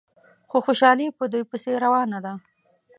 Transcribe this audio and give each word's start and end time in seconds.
خو 0.49 0.57
خوشحالي 0.65 1.07
په 1.17 1.23
دوی 1.31 1.43
پسې 1.51 1.71
روانه 1.83 2.19
ده. 2.25 2.33